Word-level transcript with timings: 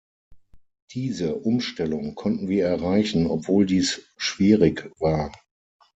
Diese 0.93 1.35
Umstellung 1.35 2.15
konnten 2.15 2.49
wir 2.49 2.65
erreichen, 2.65 3.27
obwohl 3.27 3.67
dies 3.67 4.01
schwierig 4.17 4.89
war. 4.99 5.31